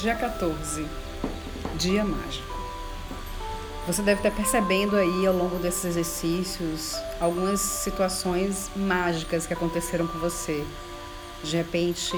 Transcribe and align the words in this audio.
Dia 0.00 0.14
14, 0.14 0.86
dia 1.76 2.02
mágico. 2.02 2.58
Você 3.86 4.00
deve 4.00 4.20
estar 4.20 4.30
percebendo 4.30 4.96
aí 4.96 5.26
ao 5.26 5.36
longo 5.36 5.58
desses 5.58 5.84
exercícios 5.84 6.96
algumas 7.20 7.60
situações 7.60 8.70
mágicas 8.74 9.46
que 9.46 9.52
aconteceram 9.52 10.06
com 10.06 10.18
você. 10.18 10.64
De 11.44 11.54
repente, 11.54 12.16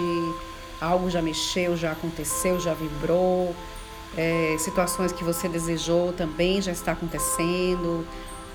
algo 0.80 1.10
já 1.10 1.20
mexeu, 1.20 1.76
já 1.76 1.90
aconteceu, 1.90 2.60
já 2.60 2.72
vibrou. 2.72 3.52
É, 4.16 4.54
situações 4.60 5.10
que 5.10 5.24
você 5.24 5.48
desejou 5.48 6.12
também 6.12 6.62
já 6.62 6.70
está 6.70 6.92
acontecendo. 6.92 8.06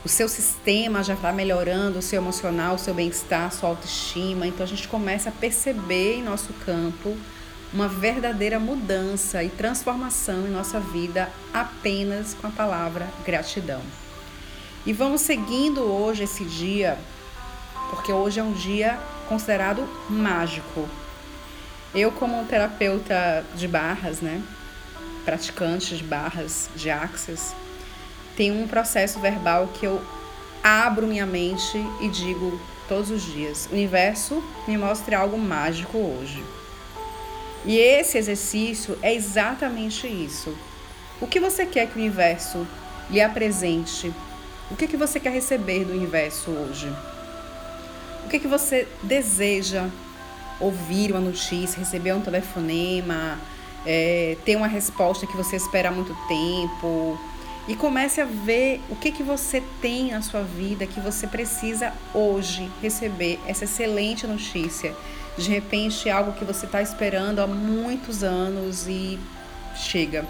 O 0.06 0.08
seu 0.08 0.30
sistema 0.30 1.04
já 1.04 1.16
está 1.16 1.34
melhorando, 1.34 2.00
o 2.00 2.02
seu 2.02 2.22
emocional, 2.22 2.76
o 2.76 2.80
seu 2.80 2.94
bem-estar, 2.94 3.52
sua 3.52 3.68
autoestima. 3.68 4.48
Então 4.48 4.64
a 4.64 4.70
gente 4.70 4.88
começa 4.88 5.28
a 5.28 5.34
perceber 5.34 6.14
em 6.14 6.24
nosso 6.24 6.54
campo 6.66 7.18
uma 7.74 7.88
verdadeira 7.88 8.60
mudança 8.60 9.44
e 9.44 9.50
transformação 9.50 10.48
em 10.48 10.52
nossa 10.52 10.80
vida 10.80 11.30
apenas 11.54 12.34
com 12.34 12.48
a 12.48 12.52
palavra 12.52 13.08
gratidão. 13.26 13.82
E 14.86 14.94
vamos 14.94 15.22
seguindo 15.22 15.82
hoje 15.82 16.24
esse 16.24 16.46
dia, 16.46 16.98
porque 17.90 18.12
hoje 18.12 18.40
é 18.40 18.44
um 18.44 18.54
dia 18.54 18.98
considerado 19.28 19.88
mágico. 20.10 20.88
Eu, 21.94 22.12
como 22.12 22.46
terapeuta 22.46 23.46
de 23.56 23.68
barras, 23.68 24.22
né, 24.22 24.42
praticante 25.26 25.98
de 25.98 26.04
barras 26.04 26.70
de 26.76 26.90
axis, 26.90 27.54
tenho 28.38 28.56
um 28.62 28.68
processo 28.68 29.20
verbal 29.20 29.68
que 29.74 29.86
eu 29.86 30.02
abro 30.64 31.08
minha 31.08 31.26
mente 31.26 31.78
e 32.00 32.08
digo 32.08 32.60
todos 32.88 33.10
os 33.10 33.24
dias: 33.24 33.68
Universo, 33.72 34.42
me 34.68 34.78
mostre 34.78 35.16
algo 35.16 35.38
mágico 35.38 35.98
hoje. 35.98 36.44
E 37.68 37.78
esse 37.78 38.18
exercício 38.18 38.98
é 39.02 39.14
exatamente 39.14 40.08
isso. 40.08 40.58
O 41.20 41.28
que 41.28 41.38
você 41.38 41.66
quer 41.66 41.88
que 41.88 42.00
o 42.00 42.02
universo 42.02 42.66
lhe 43.10 43.20
apresente? 43.20 44.14
O 44.72 44.76
que, 44.78 44.88
que 44.88 44.96
você 44.96 45.20
quer 45.20 45.34
receber 45.34 45.84
do 45.84 45.92
universo 45.92 46.50
hoje? 46.50 46.88
O 48.26 48.30
que, 48.30 48.40
que 48.40 48.48
você 48.48 48.88
deseja 49.04 49.90
ouvir 50.62 51.12
uma 51.12 51.20
notícia, 51.20 51.78
receber 51.78 52.14
um 52.14 52.22
telefonema, 52.22 53.38
é, 53.86 54.38
ter 54.46 54.56
uma 54.56 54.68
resposta 54.68 55.28
que 55.28 55.36
você 55.36 55.58
espera 55.58 55.90
há 55.90 55.92
muito 55.92 56.16
tempo? 56.30 57.20
E 57.68 57.76
comece 57.76 58.22
a 58.22 58.26
ver 58.26 58.80
o 58.90 58.96
que, 58.96 59.12
que 59.12 59.24
você 59.24 59.62
tem 59.82 60.12
na 60.12 60.22
sua 60.22 60.42
vida 60.42 60.88
que 60.88 61.02
você 61.02 61.28
precisa 61.28 61.92
hoje 62.14 62.72
receber 62.82 63.42
essa 63.46 63.66
excelente 63.66 64.26
notícia 64.26 64.96
de 65.38 65.50
repente, 65.50 66.10
algo 66.10 66.34
que 66.34 66.44
você 66.44 66.66
está 66.66 66.82
esperando 66.82 67.40
há 67.40 67.48
muitos 67.48 68.24
anos 68.24 68.88
e 68.88 69.20
chega. 69.76 70.26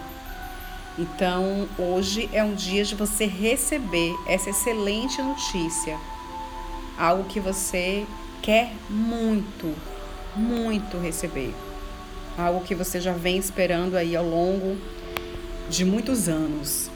Então, 0.99 1.67
hoje 1.77 2.29
é 2.33 2.43
um 2.43 2.53
dia 2.53 2.83
de 2.83 2.93
você 2.95 3.25
receber 3.25 4.13
essa 4.27 4.49
excelente 4.49 5.21
notícia. 5.21 5.97
Algo 6.97 7.23
que 7.25 7.39
você 7.39 8.05
quer 8.41 8.73
muito, 8.89 9.73
muito 10.35 10.97
receber. 10.97 11.53
Algo 12.37 12.65
que 12.65 12.75
você 12.75 12.99
já 12.99 13.13
vem 13.13 13.37
esperando 13.37 13.95
aí 13.95 14.15
ao 14.15 14.25
longo 14.25 14.77
de 15.69 15.85
muitos 15.85 16.27
anos. 16.27 16.89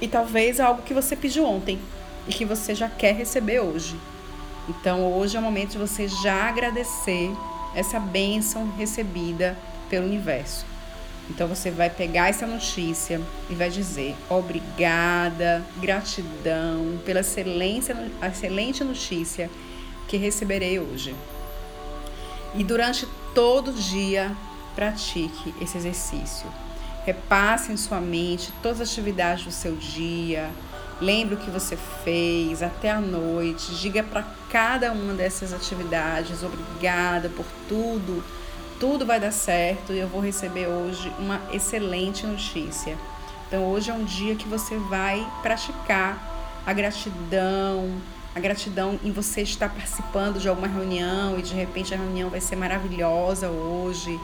E 0.00 0.08
talvez 0.08 0.58
algo 0.58 0.82
que 0.82 0.92
você 0.92 1.14
pediu 1.14 1.44
ontem 1.44 1.78
e 2.26 2.32
que 2.32 2.44
você 2.44 2.74
já 2.74 2.88
quer 2.88 3.14
receber 3.14 3.60
hoje. 3.60 3.94
Então 4.68 5.12
hoje 5.12 5.36
é 5.36 5.40
o 5.40 5.42
momento 5.42 5.72
de 5.72 5.78
você 5.78 6.08
já 6.08 6.48
agradecer 6.48 7.30
essa 7.74 7.98
bênção 7.98 8.70
recebida 8.76 9.58
pelo 9.90 10.06
universo. 10.06 10.64
Então 11.28 11.48
você 11.48 11.70
vai 11.70 11.88
pegar 11.88 12.28
essa 12.28 12.46
notícia 12.46 13.20
e 13.48 13.54
vai 13.54 13.70
dizer 13.70 14.14
obrigada, 14.28 15.64
gratidão 15.78 16.98
pela 17.04 17.20
excelência, 17.20 17.96
excelente 18.22 18.84
notícia 18.84 19.50
que 20.06 20.16
receberei 20.16 20.78
hoje. 20.78 21.14
E 22.54 22.62
durante 22.62 23.06
todo 23.34 23.70
o 23.70 23.74
dia 23.74 24.36
pratique 24.74 25.54
esse 25.60 25.78
exercício. 25.78 26.46
Repasse 27.04 27.72
em 27.72 27.76
sua 27.76 28.00
mente 28.00 28.52
todas 28.62 28.80
as 28.80 28.90
atividades 28.90 29.44
do 29.44 29.50
seu 29.50 29.76
dia, 29.76 30.50
Lembre 31.00 31.34
o 31.34 31.38
que 31.38 31.50
você 31.50 31.76
fez 32.04 32.62
até 32.62 32.90
a 32.90 33.00
noite. 33.00 33.74
Diga 33.74 34.02
para 34.02 34.24
cada 34.48 34.92
uma 34.92 35.12
dessas 35.12 35.52
atividades 35.52 36.42
obrigada 36.42 37.28
por 37.28 37.46
tudo. 37.68 38.22
Tudo 38.78 39.04
vai 39.04 39.18
dar 39.18 39.32
certo 39.32 39.92
e 39.92 39.98
eu 39.98 40.08
vou 40.08 40.20
receber 40.20 40.66
hoje 40.66 41.12
uma 41.18 41.40
excelente 41.52 42.26
notícia. 42.26 42.96
Então 43.48 43.64
hoje 43.64 43.90
é 43.90 43.94
um 43.94 44.04
dia 44.04 44.34
que 44.34 44.48
você 44.48 44.76
vai 44.76 45.26
praticar 45.42 46.62
a 46.66 46.72
gratidão, 46.72 47.90
a 48.34 48.40
gratidão 48.40 48.98
em 49.02 49.12
você 49.12 49.42
estar 49.42 49.68
participando 49.68 50.38
de 50.38 50.48
alguma 50.48 50.66
reunião 50.66 51.38
e 51.38 51.42
de 51.42 51.54
repente 51.54 51.92
a 51.92 51.96
reunião 51.96 52.30
vai 52.30 52.40
ser 52.40 52.56
maravilhosa 52.56 53.48
hoje 53.48 54.18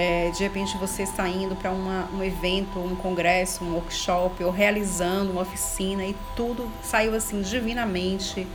é, 0.00 0.30
de 0.30 0.44
repente 0.44 0.78
você 0.78 1.02
está 1.02 1.28
indo 1.28 1.56
para 1.56 1.72
um 1.72 2.22
evento, 2.22 2.78
um 2.78 2.94
congresso, 2.94 3.64
um 3.64 3.74
workshop, 3.74 4.44
ou 4.44 4.52
realizando 4.52 5.32
uma 5.32 5.42
oficina 5.42 6.04
e 6.04 6.14
tudo 6.36 6.70
saiu 6.84 7.16
assim 7.16 7.42
divinamente. 7.42 8.46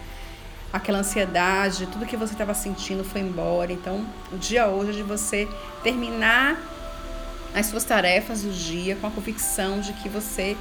Aquela 0.72 1.00
ansiedade, 1.00 1.86
tudo 1.88 2.06
que 2.06 2.16
você 2.16 2.32
estava 2.32 2.54
sentindo 2.54 3.04
foi 3.04 3.20
embora. 3.20 3.74
Então, 3.74 4.06
o 4.32 4.38
dia 4.38 4.68
hoje 4.68 4.92
é 4.92 4.94
de 4.94 5.04
você 5.04 5.46
terminar 5.84 6.58
as 7.54 7.66
suas 7.66 7.84
tarefas 7.84 8.44
do 8.44 8.50
dia 8.50 8.96
com 8.96 9.08
a 9.08 9.12
convicção 9.12 9.82
de 9.82 9.92
que 9.92 10.08
você 10.08 10.56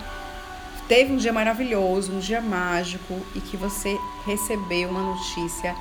teve 0.89 1.13
um 1.13 1.17
dia 1.17 1.33
maravilhoso, 1.33 2.13
um 2.13 2.19
dia 2.19 2.41
mágico 2.41 3.21
e 3.37 3.41
que 3.41 3.57
você 3.57 3.97
recebeu 4.27 4.89
uma 4.89 5.03
notícia 5.15 5.77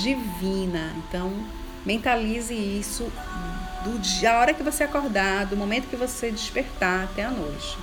divina. 0.00 0.94
Então, 0.96 1.32
mentalize 1.84 2.54
isso 2.54 3.10
do 3.84 3.98
dia, 3.98 4.32
a 4.32 4.38
hora 4.40 4.54
que 4.54 4.62
você 4.62 4.84
acordar, 4.84 5.46
do 5.46 5.56
momento 5.56 5.88
que 5.88 5.96
você 5.96 6.30
despertar 6.30 7.04
até 7.04 7.24
a 7.24 7.30
noite. 7.30 7.78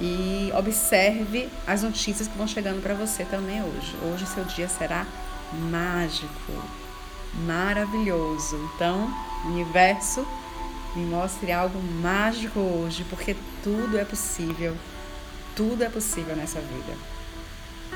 E 0.00 0.52
observe 0.56 1.48
as 1.66 1.82
notícias 1.82 2.26
que 2.26 2.36
vão 2.36 2.48
chegando 2.48 2.82
para 2.82 2.94
você 2.94 3.24
também 3.24 3.62
hoje. 3.62 3.94
Hoje 4.02 4.26
seu 4.26 4.44
dia 4.44 4.68
será 4.68 5.06
mágico, 5.52 6.52
maravilhoso. 7.46 8.56
Então, 8.74 9.08
universo, 9.44 10.26
me 10.96 11.04
mostre 11.04 11.52
algo 11.52 11.80
mágico 12.02 12.58
hoje, 12.58 13.04
porque 13.08 13.36
tudo 13.62 13.96
é 13.98 14.04
possível. 14.04 14.76
Tudo 15.54 15.84
é 15.84 15.88
possível 15.88 16.34
nessa 16.34 16.60
vida. 16.60 16.96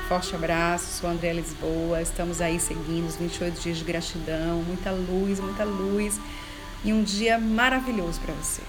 Forte 0.07 0.33
abraço, 0.33 1.01
sou 1.01 1.09
Andréa 1.09 1.33
Lisboa. 1.33 2.01
Estamos 2.01 2.39
aí 2.39 2.59
seguindo 2.59 3.07
os 3.07 3.17
28 3.17 3.59
dias 3.59 3.77
de 3.77 3.83
gratidão, 3.83 4.63
muita 4.63 4.91
luz, 4.91 5.41
muita 5.41 5.65
luz 5.65 6.17
e 6.83 6.93
um 6.93 7.03
dia 7.03 7.37
maravilhoso 7.37 8.19
para 8.21 8.33
você. 8.33 8.61